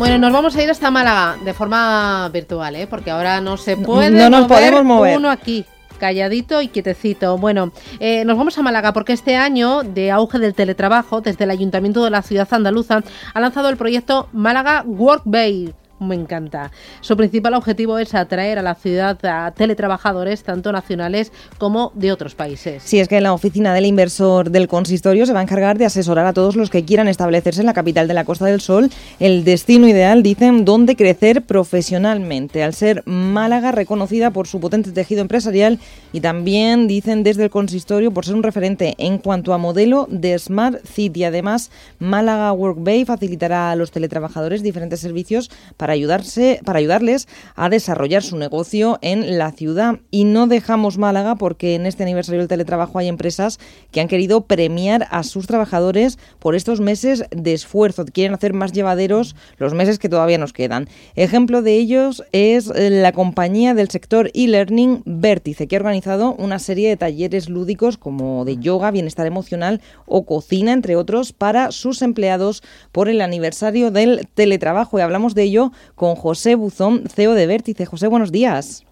[0.00, 2.86] Bueno, nos vamos a ir hasta Málaga de forma virtual, ¿eh?
[2.86, 5.18] porque ahora no se puede no nos podemos mover.
[5.18, 5.66] uno aquí
[5.98, 7.36] calladito y quietecito.
[7.36, 11.50] Bueno, eh, nos vamos a Málaga porque este año de auge del teletrabajo, desde el
[11.50, 13.02] Ayuntamiento de la ciudad andaluza,
[13.34, 16.70] ha lanzado el proyecto Málaga Workbase me encanta.
[17.00, 22.34] Su principal objetivo es atraer a la ciudad a teletrabajadores tanto nacionales como de otros
[22.34, 22.82] países.
[22.82, 26.26] Sí, es que la oficina del inversor del consistorio se va a encargar de asesorar
[26.26, 29.44] a todos los que quieran establecerse en la capital de la Costa del Sol, el
[29.44, 35.78] destino ideal, dicen, donde crecer profesionalmente, al ser Málaga reconocida por su potente tejido empresarial
[36.12, 40.38] y también, dicen desde el consistorio, por ser un referente en cuanto a modelo de
[40.38, 41.24] Smart City.
[41.24, 47.68] Además, Málaga Workbay facilitará a los teletrabajadores diferentes servicios para para ayudarse, para ayudarles a
[47.68, 49.98] desarrollar su negocio en la ciudad.
[50.12, 53.58] Y no dejamos Málaga porque en este aniversario del teletrabajo hay empresas
[53.90, 58.04] que han querido premiar a sus trabajadores por estos meses de esfuerzo.
[58.04, 60.88] Quieren hacer más llevaderos los meses que todavía nos quedan.
[61.16, 66.88] Ejemplo de ellos es la compañía del sector e-learning Vértice, que ha organizado una serie
[66.88, 72.62] de talleres lúdicos como de yoga, bienestar emocional o cocina, entre otros, para sus empleados
[72.92, 74.96] por el aniversario del teletrabajo.
[74.96, 77.86] Y hablamos de ello con José Buzón, CEO de Vértice.
[77.86, 78.84] José, buenos días.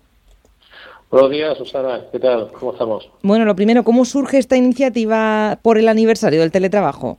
[1.11, 2.03] Buenos días, Susana.
[2.13, 2.51] ¿Qué tal?
[2.53, 3.09] ¿Cómo estamos?
[3.23, 7.19] Bueno, lo primero, ¿cómo surge esta iniciativa por el aniversario del teletrabajo?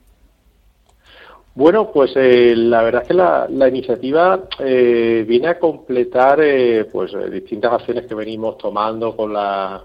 [1.55, 7.11] Bueno, pues eh, la verdad es que la, iniciativa eh, viene a completar eh, pues
[7.31, 9.83] distintas acciones que venimos tomando con la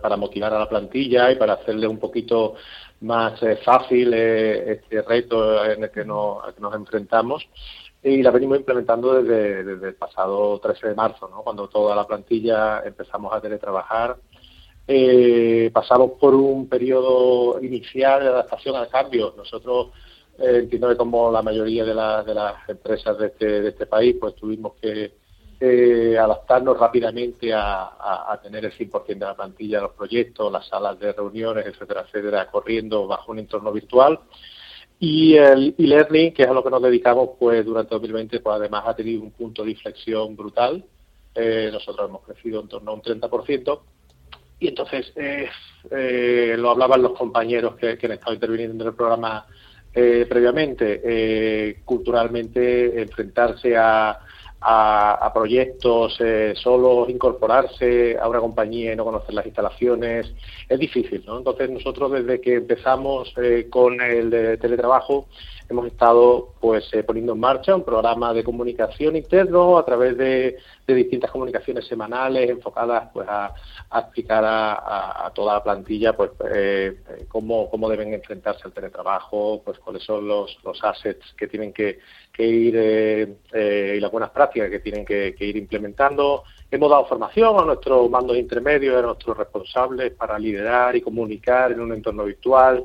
[0.00, 2.54] para, motivar a la plantilla y para hacerle un poquito
[3.00, 7.46] más fácil este reto en el que nos enfrentamos
[8.04, 11.42] y la venimos implementando desde, el pasado 13 de marzo, ¿no?
[11.42, 14.18] cuando toda la plantilla empezamos a teletrabajar.
[14.86, 19.32] Eh, pasamos por un periodo inicial de adaptación al cambio.
[19.34, 19.88] Nosotros,
[20.38, 24.16] eh, entiendo que como la mayoría de, de las empresas de este, de este país,
[24.20, 25.14] pues tuvimos que
[25.58, 30.98] eh, adaptarnos rápidamente a, a, tener el 100% de la plantilla los proyectos, las salas
[30.98, 34.20] de reuniones, etcétera, etcétera, corriendo bajo un entorno virtual.
[34.98, 38.84] Y el e-learning, que es a lo que nos dedicamos, pues durante 2020, pues además
[38.86, 40.84] ha tenido un punto de inflexión brutal.
[41.34, 43.80] Eh, nosotros hemos crecido en torno a un 30%.
[44.60, 45.48] Y entonces, eh,
[45.90, 49.46] eh, lo hablaban los compañeros que, han estado interviniendo en el programa
[49.92, 54.18] previamente, culturalmente enfrentarse a,
[54.66, 60.32] a, proyectos eh, solos, incorporarse a una compañía y no conocer las instalaciones,
[60.68, 61.38] es difícil, ¿no?
[61.38, 65.26] Entonces nosotros desde que empezamos eh, con el teletrabajo
[65.68, 70.56] hemos estado pues eh, poniendo en marcha un programa de comunicación interno a través de,
[70.86, 73.54] distintas comunicaciones semanales enfocadas pues a,
[73.96, 76.98] explicar a, toda la plantilla pues eh,
[77.28, 81.98] cómo, cómo deben enfrentarse al teletrabajo, pues cuáles son los, los assets que tienen que,
[82.36, 86.42] ir eh, y las buenas prácticas que tienen que, ir implementando.
[86.70, 91.80] Hemos dado formación a nuestros mandos intermedios, a nuestros responsables para liderar y comunicar en
[91.80, 92.84] un entorno virtual.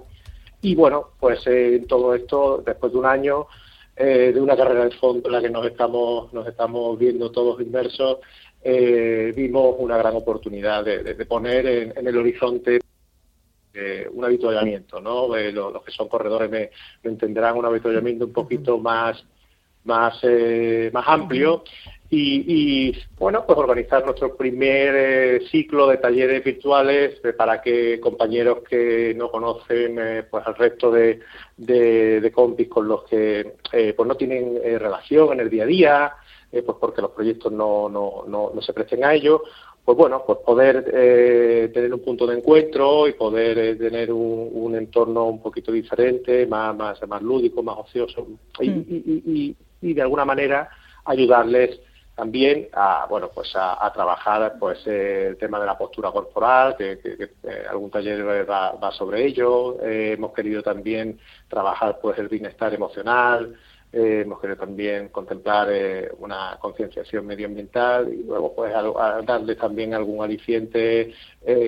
[0.61, 3.47] Y bueno, pues eh, en todo esto, después de un año
[3.95, 7.61] eh, de una carrera de fondo en la que nos estamos, nos estamos viendo todos
[7.61, 8.17] inmersos,
[8.61, 12.79] eh, vimos una gran oportunidad de, poner en, el horizonte
[14.11, 15.27] un avituallamiento, ¿no?
[15.27, 16.69] los, que son corredores me,
[17.03, 19.23] entenderán, un avituallamiento un poquito más
[19.85, 20.21] más,
[20.91, 21.63] más amplio
[22.11, 28.63] y, bueno, pues organizar nuestro primer eh, ciclo de talleres virtuales eh, para que compañeros
[28.67, 31.19] que no conocen eh, pues al resto de,
[31.55, 33.57] de, compis con los que
[33.95, 36.13] pues no tienen relación en el día a día,
[36.51, 39.43] pues porque los proyectos no, no, no, se presten a ello,
[39.85, 40.85] pues bueno, pues poder
[41.71, 47.07] tener un punto de encuentro y poder tener un, entorno un poquito diferente, más, más,
[47.07, 48.25] más lúdico, más ocioso
[48.59, 48.85] y, mm.
[48.87, 50.69] y, y de alguna manera
[51.05, 51.79] ayudarles
[52.19, 57.65] también a bueno pues a, trabajar pues el tema de la postura corporal que, eh,
[57.69, 59.81] algún taller va, sobre ello.
[59.81, 61.17] Eh, hemos querido también
[61.47, 63.55] trabajar pues el bienestar emocional.
[63.93, 65.69] Eh, hemos querido también contemplar
[66.17, 68.73] una concienciación medioambiental y luego pues
[69.25, 71.13] darle también algún aliciente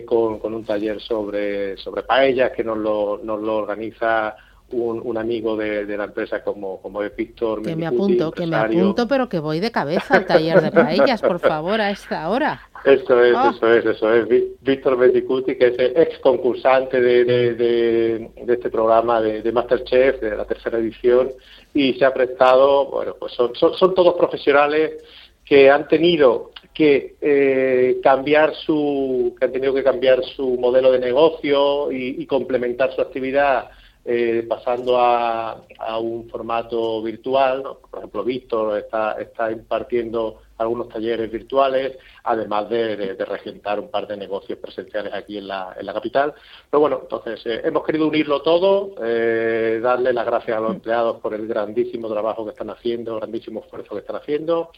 [0.05, 4.35] con, un taller sobre sobre paellas que nos lo, nos lo organiza
[4.71, 7.61] un, amigo de, la empresa como, como es Víctor.
[7.61, 11.21] Que me apunto, que me apunto, pero que voy de cabeza al taller de paellas,
[11.21, 12.61] por favor, a esta hora.
[12.83, 13.53] Eso es, ah.
[13.55, 14.27] eso es, eso es.
[14.61, 17.23] Víctor Mendicuti, que es el ex concursante de,
[17.53, 21.29] de, este programa de, Masterchef, de la tercera edición,
[21.73, 25.03] y se ha prestado, bueno, pues son, son, todos profesionales
[25.45, 30.99] que han tenido que eh, cambiar su que han tenido que cambiar su modelo de
[30.99, 33.69] negocio y complementar su actividad
[34.03, 35.61] eh, pasando a,
[35.99, 37.61] un formato virtual.
[37.89, 44.17] Por ejemplo, Víctor está, está impartiendo algunos talleres virtuales, además de, regentar un par de
[44.17, 46.33] negocios presenciales aquí en la, en la capital.
[46.69, 51.19] Pero bueno, entonces eh, hemos querido unirlo todo, eh, darle las gracias a los empleados
[51.19, 54.71] por el grandísimo trabajo que están haciendo, grandísimo esfuerzo que están haciendo.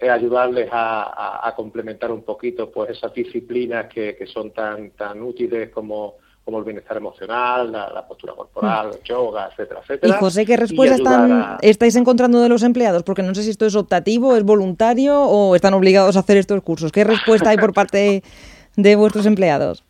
[0.00, 6.18] ayudarles a, complementar un poquito pues esas disciplinas que, que son tan tan útiles como
[6.48, 9.04] como el bienestar emocional, la, postura corporal, mm.
[9.04, 10.16] yoga, etcétera, etcétera.
[10.16, 13.02] Y José, ¿qué respuesta están, estáis encontrando de los empleados?
[13.02, 16.62] Porque no sé si esto es optativo, es voluntario o están obligados a hacer estos
[16.62, 16.90] cursos.
[16.90, 18.22] ¿Qué respuesta hay por parte
[18.76, 19.84] de vuestros empleados?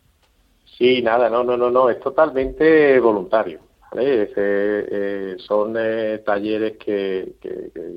[0.77, 3.61] Sí, nada, no, no, no, no, es totalmente voluntario.
[3.97, 7.35] Eh, son eh, talleres que,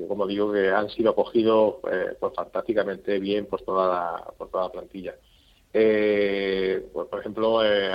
[0.07, 4.63] como digo, que han sido acogidos eh, pues, fantásticamente bien por toda la, por toda
[4.63, 5.15] la plantilla.
[5.75, 7.91] Eh, pues, por ejemplo, eh,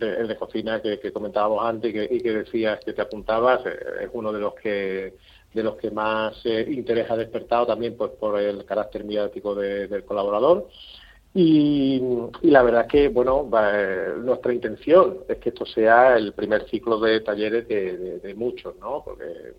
[0.00, 4.32] el de cocina que, comentábamos antes y que, decías que te apuntabas, eh, es uno
[4.32, 5.14] de los que
[5.54, 10.04] de los que más eh, interés ha despertado también pues por el carácter mediático del
[10.04, 10.68] colaborador.
[11.34, 12.00] Y,
[12.42, 13.48] la verdad es que, bueno,
[14.18, 19.02] nuestra intención es que esto sea el primer ciclo de talleres de, muchos, ¿no?
[19.04, 19.54] Porque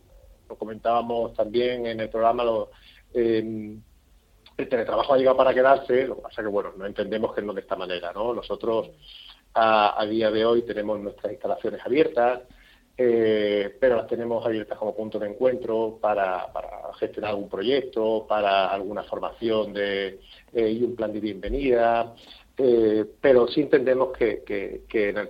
[0.50, 2.70] lo comentábamos también en el programa, lo,
[4.58, 7.54] el teletrabajo ha llegado para quedarse, lo que pasa que, bueno, no entendemos que no
[7.54, 8.34] de esta manera, ¿no?
[8.34, 8.92] Nosotros
[9.56, 12.42] a, día de hoy tenemos nuestras instalaciones abiertas,
[12.96, 16.48] eh, pero las tenemos abiertas como punto de encuentro para,
[17.00, 20.20] gestionar algún proyecto, para alguna formación de,
[20.54, 22.14] eh, y un plan de bienvenida,
[22.56, 25.30] eh, pero sí entendemos que, que, en el,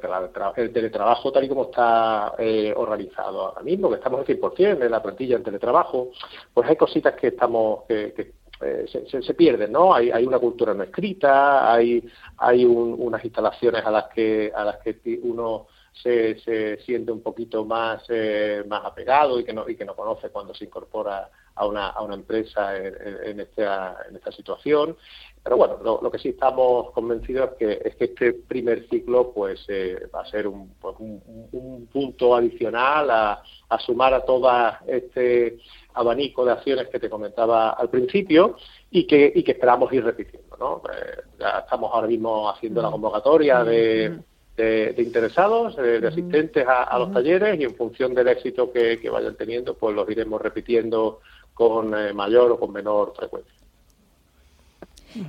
[0.57, 2.33] el, teletrabajo, tal y como está
[2.75, 6.11] organizado ahora mismo, que estamos al 100% en la plantilla en teletrabajo,
[6.53, 8.33] pues hay cositas que estamos que,
[8.63, 9.93] eh, se, se, pierden, ¿no?
[9.93, 12.03] Hay, hay una cultura no escrita, hay,
[12.37, 17.65] hay unas instalaciones a las que, a las que uno se, se siente un poquito
[17.65, 21.65] más, eh, más apegado y que, no, y que no conoce cuando se incorpora a
[21.65, 24.95] una, a una empresa en, esta, en esta situación.
[25.43, 29.65] Pero bueno, lo, que sí estamos convencidos es que, es que este primer ciclo pues
[29.67, 35.57] eh, va a ser un, pues, un, punto adicional a, a sumar a toda este
[35.93, 38.55] abanico de acciones que te comentaba al principio
[38.89, 40.55] y que, y que esperamos ir repitiendo.
[40.57, 40.81] ¿no?
[40.91, 44.19] Eh, ya estamos ahora mismo haciendo la convocatoria de,
[44.55, 49.75] de, interesados, de, asistentes a, los talleres y en función del éxito que, vayan teniendo,
[49.75, 51.19] pues los iremos repitiendo
[51.53, 53.53] con eh, mayor o con menor frecuencia.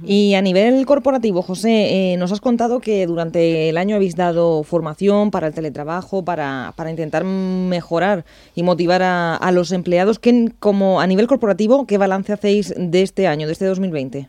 [0.03, 4.63] Y a nivel corporativo, José, eh, nos has contado que durante el año habéis dado
[4.63, 8.25] formación para el teletrabajo, para, para intentar mejorar
[8.55, 10.19] y motivar a, los empleados.
[10.19, 14.29] ¿Qué, como a nivel corporativo, ¿qué balance hacéis de este año, de este 2020?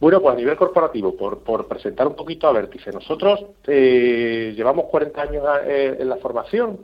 [0.00, 4.86] Bueno, pues a nivel corporativo, por, por presentar un poquito a Vértice, nosotros eh, llevamos
[4.86, 6.78] 40 años en la formación,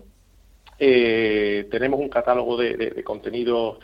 [0.78, 3.78] tenemos un catálogo de, de, contenidos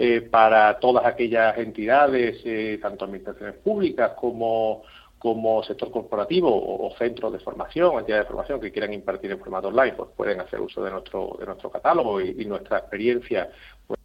[0.00, 4.84] eh, para todas aquellas entidades, eh, tanto administraciones públicas como,
[5.18, 6.48] como sector corporativo
[6.86, 10.40] o, centros de formación, entidades de formación que quieran impartir en formato online, pues pueden
[10.40, 13.50] hacer uso de nuestro, de nuestro catálogo y, nuestra experiencia
[13.88, 13.98] pues,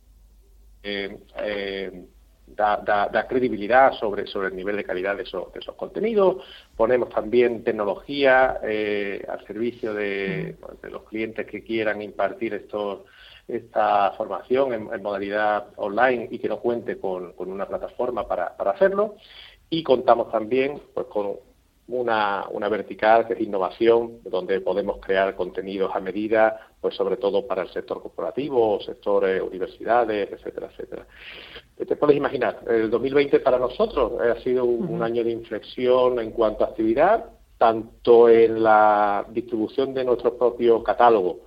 [2.53, 6.43] eh, da, da, credibilidad sobre, sobre el nivel de calidad de esos, de esos contenidos.
[6.75, 13.01] Ponemos también tecnología al servicio de, de los clientes que quieran impartir estos
[13.47, 19.15] esta formación en, modalidad online y que no cuente con, una plataforma para, para, hacerlo.
[19.69, 21.37] Y contamos también pues, con
[21.87, 27.45] una, una, vertical que es innovación, donde podemos crear contenidos a medida, pues sobre todo
[27.45, 31.05] para el sector corporativo, sectores, universidades, etcétera, etcétera.
[31.87, 36.63] Te puedes imaginar, el 2020 para nosotros ha sido un año de inflexión en cuanto
[36.63, 37.25] a actividad,
[37.57, 41.41] tanto en la distribución de nuestro propio catálogo,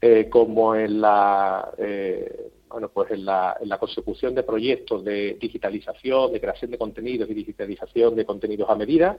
[0.00, 5.36] eh, como en la eh, bueno pues en la, en la, consecución de proyectos de
[5.40, 9.18] digitalización, de creación de contenidos y digitalización de contenidos a medida,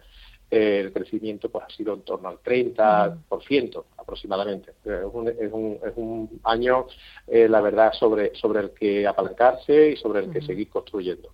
[0.51, 4.73] eh, el crecimiento pues ha sido en torno al 30% aproximadamente.
[4.83, 6.87] Es un, es, un, es un año,
[7.27, 11.29] la verdad, sobre, sobre el que apalancarse y sobre el que seguir construyendo.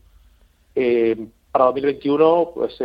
[1.51, 2.79] para 2021 pues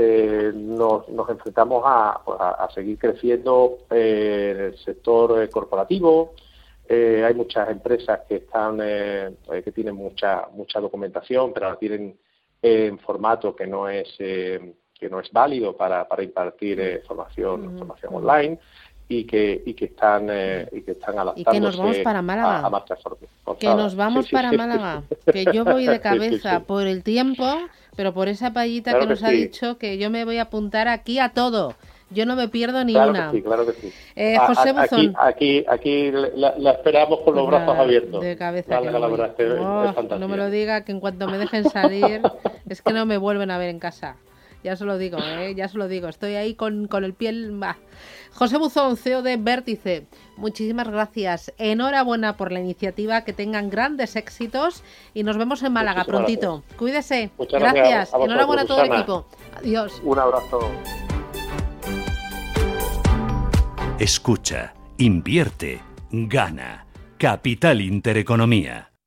[0.54, 6.34] nos, nos, enfrentamos a, pues, a, seguir creciendo en el sector corporativo,
[6.92, 9.30] Eh, hay muchas empresas que están eh,
[9.64, 12.18] que tienen mucha mucha documentación, pero la tienen
[12.60, 14.74] en formato que no es que
[15.08, 18.58] no es válido para, para impartir formación formación online
[19.08, 22.66] y que y que están y que están adaptándose y que nos vamos para Málaga
[22.66, 25.02] a, que nos vamos para Málaga
[25.32, 27.44] que yo voy de cabeza por el tiempo
[27.96, 31.18] pero por esa payita que nos ha dicho que yo me voy a apuntar aquí
[31.18, 31.74] a todo
[32.10, 33.30] yo no me pierdo ni claro una.
[33.30, 33.92] Que sí, claro que sí.
[34.16, 35.14] Eh, José Buzón.
[35.18, 38.20] Aquí, aquí, aquí la, esperamos con los brazos abiertos.
[38.20, 38.80] De cabeza.
[38.80, 42.20] Que no, este oh, no me lo diga, que en cuanto me dejen salir,
[42.68, 44.16] es que no me vuelven a ver en casa.
[44.62, 45.54] Ya se lo digo, ¿eh?
[45.54, 46.08] ya se lo digo.
[46.08, 47.50] Estoy ahí con, con el piel.
[47.54, 47.76] Bah.
[48.32, 51.52] José Buzón, CEO de Vértice, muchísimas gracias.
[51.58, 54.82] Enhorabuena por la iniciativa, que tengan grandes éxitos
[55.14, 56.62] y nos vemos en Málaga prontito.
[56.76, 57.30] Cuídese.
[57.38, 58.14] Muchas gracias.
[58.14, 59.26] A Enhorabuena a todo el equipo.
[59.56, 60.00] Adiós.
[60.04, 60.70] Un abrazo.
[63.98, 66.86] Escucha, invierte, gana.
[67.18, 68.89] Capital Intereconomía.